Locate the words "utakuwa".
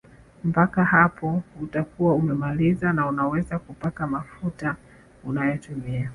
1.61-2.13